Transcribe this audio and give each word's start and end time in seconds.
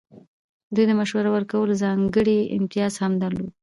دوی 0.73 0.85
د 0.87 0.91
مشوره 0.99 1.29
ورکولو 1.33 1.79
ځانګړی 1.83 2.39
امتیاز 2.57 2.93
هم 3.01 3.11
درلود. 3.23 3.53